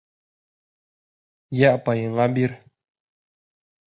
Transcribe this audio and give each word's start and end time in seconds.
Йә 1.59 1.69
апайыңа 1.73 2.27
бир. 2.39 2.57